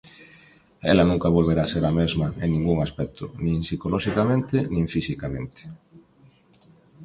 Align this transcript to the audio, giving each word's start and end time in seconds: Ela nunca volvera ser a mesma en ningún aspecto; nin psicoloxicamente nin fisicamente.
Ela 0.91 1.03
nunca 1.09 1.33
volvera 1.37 1.71
ser 1.73 1.83
a 1.87 1.95
mesma 1.99 2.27
en 2.43 2.49
ningún 2.55 2.77
aspecto; 2.87 3.25
nin 3.45 3.59
psicoloxicamente 3.65 4.57
nin 4.73 4.85
fisicamente. 4.95 5.61